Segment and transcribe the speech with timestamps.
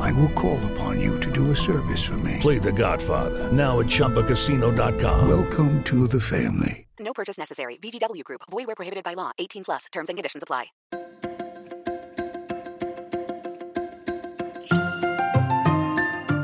[0.00, 2.38] I will call upon you to do a service for me.
[2.40, 5.28] Play The Godfather now at ChumbaCasino.com.
[5.28, 6.86] Welcome to the family.
[6.98, 7.76] No purchase necessary.
[7.76, 8.42] VGW Group.
[8.50, 9.32] Void where prohibited by law.
[9.38, 9.86] 18 plus.
[9.92, 10.66] Terms and conditions apply.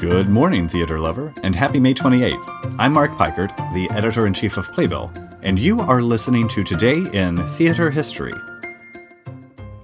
[0.00, 2.76] Good morning, theater lover, and happy May 28th.
[2.78, 5.12] I'm Mark Peikert, the editor in chief of Playbill,
[5.42, 8.32] and you are listening to Today in Theater History.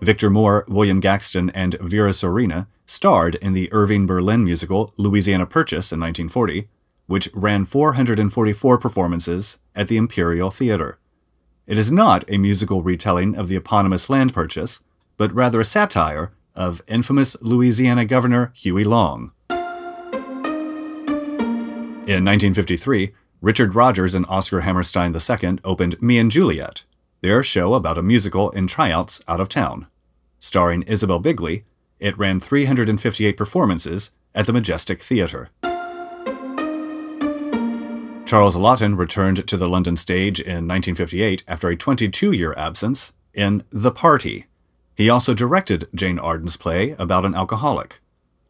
[0.00, 5.92] Victor Moore, William Gaxton, and Vera Zorina starred in the Irving Berlin musical Louisiana Purchase
[5.92, 6.68] in 1940,
[7.06, 10.98] which ran 444 performances at the Imperial Theater.
[11.66, 14.82] It is not a musical retelling of the eponymous land purchase,
[15.16, 19.32] but rather a satire of infamous Louisiana Governor Huey Long.
[22.06, 26.84] In 1953, Richard Rodgers and Oscar Hammerstein II opened Me and Juliet,
[27.20, 29.88] their show about a musical in tryouts out of town.
[30.38, 31.64] Starring Isabel Bigley,
[31.98, 35.50] it ran 358 performances at the Majestic Theatre.
[38.26, 43.62] Charles Laughton returned to the London stage in 1958 after a 22 year absence in
[43.70, 44.46] The Party.
[44.96, 48.00] He also directed Jane Arden's play about an alcoholic.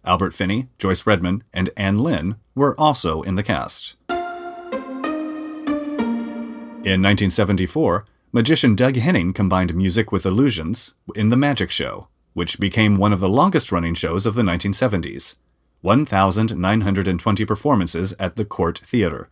[0.05, 3.97] Albert Finney, Joyce Redman, and Anne Lynn were also in the cast.
[6.87, 12.07] In 1974, magician Doug Henning combined music with illusions in The Magic Show,
[12.37, 15.37] which became one of the longest running shows of the 1970s
[15.81, 19.31] 1,920 performances at the Cort Theater.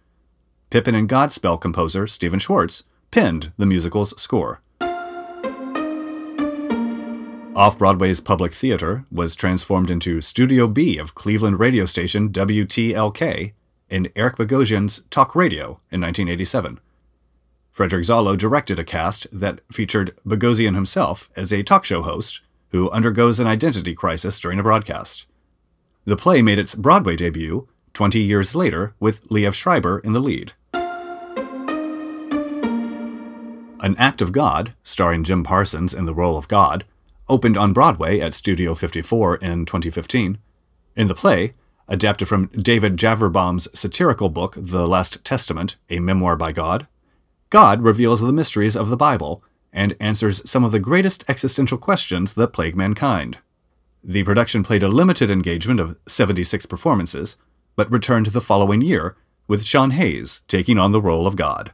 [0.70, 4.62] Pippin and Godspell composer Stephen Schwartz penned the musical's score.
[7.55, 13.52] Off Broadway's Public Theater was transformed into Studio B of Cleveland radio station WTLK
[13.90, 16.80] in Eric Bogosian's Talk Radio in 1987.
[17.70, 22.40] Frederick Zollo directed a cast that featured Bogosian himself as a talk show host
[22.74, 25.27] who undergoes an identity crisis during a broadcast.
[26.07, 30.55] The play made its Broadway debut 20 years later with Liev Schreiber in the lead.
[33.80, 36.84] An Act of God, starring Jim Parsons in the role of God,
[37.29, 40.39] opened on Broadway at Studio 54 in 2015.
[40.96, 41.55] In the play,
[41.86, 46.89] adapted from David Javerbaum's satirical book The Last Testament, a memoir by God,
[47.51, 52.33] God reveals the mysteries of the Bible and answers some of the greatest existential questions
[52.33, 53.39] that plague mankind.
[54.02, 57.36] The production played a limited engagement of 76 performances,
[57.77, 59.17] but returned the following year
[59.48, 61.73] with Sean Hayes taking on the role of God.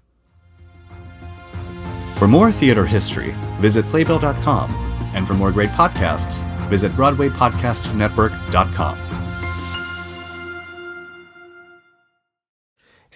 [2.16, 4.70] For more theater history, visit playbill.com,
[5.14, 9.19] and for more great podcasts, visit BroadwayPodcastNetwork.com.